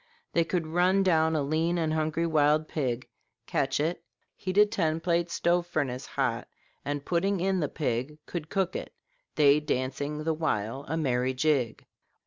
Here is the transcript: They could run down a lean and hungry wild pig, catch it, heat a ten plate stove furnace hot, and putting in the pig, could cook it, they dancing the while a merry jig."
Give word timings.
They 0.33 0.43
could 0.43 0.65
run 0.65 1.03
down 1.03 1.35
a 1.35 1.43
lean 1.43 1.77
and 1.77 1.93
hungry 1.93 2.25
wild 2.25 2.67
pig, 2.67 3.07
catch 3.45 3.79
it, 3.79 4.03
heat 4.35 4.57
a 4.57 4.65
ten 4.65 4.99
plate 4.99 5.29
stove 5.29 5.67
furnace 5.67 6.07
hot, 6.07 6.47
and 6.83 7.05
putting 7.05 7.39
in 7.39 7.59
the 7.59 7.69
pig, 7.69 8.17
could 8.25 8.49
cook 8.49 8.75
it, 8.75 8.95
they 9.35 9.59
dancing 9.59 10.23
the 10.23 10.33
while 10.33 10.85
a 10.87 10.97
merry 10.97 11.35
jig." 11.35 11.85